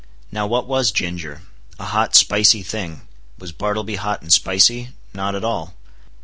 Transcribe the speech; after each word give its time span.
Now 0.31 0.47
what 0.47 0.65
was 0.65 0.91
ginger? 0.91 1.43
A 1.77 1.85
hot, 1.85 2.15
spicy 2.15 2.63
thing. 2.63 3.01
Was 3.37 3.51
Bartleby 3.51 3.97
hot 3.97 4.23
and 4.23 4.33
spicy? 4.33 4.93
Not 5.13 5.35
at 5.35 5.43
all. 5.45 5.75